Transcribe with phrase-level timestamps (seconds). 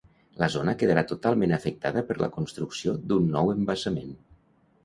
[0.43, 4.21] La zona quedarà totalment afectada per la construcció d'un nou embassament.